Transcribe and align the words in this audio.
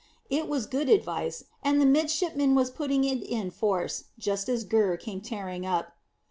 It 0.31 0.47
was 0.47 0.65
good 0.65 0.89
advice, 0.89 1.43
and 1.63 1.79
the 1.79 1.85
midshipman 1.85 2.55
was 2.55 2.71
putting 2.71 3.03
it 3.03 3.21
in 3.21 3.51
force 3.51 4.05
just 4.17 4.49
as 4.49 4.63
Gurr 4.63 4.97
came 4.97 5.21
tearing 5.21 5.63
up. 5.63 5.91